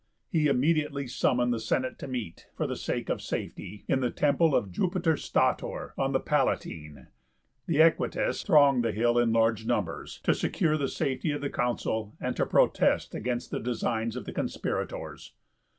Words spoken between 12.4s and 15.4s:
protest against the designs of the conspirators.